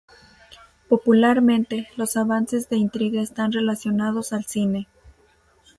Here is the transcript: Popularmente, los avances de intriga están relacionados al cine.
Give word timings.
Popularmente, 0.89 1.87
los 1.95 2.17
avances 2.17 2.67
de 2.69 2.75
intriga 2.77 3.21
están 3.21 3.51
relacionados 3.51 4.33
al 4.33 4.45
cine. 4.45 4.87